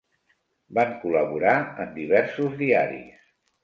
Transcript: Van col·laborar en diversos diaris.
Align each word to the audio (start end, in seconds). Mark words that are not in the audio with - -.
Van 0.77 0.95
col·laborar 1.03 1.55
en 1.87 1.95
diversos 2.01 2.61
diaris. 2.67 3.27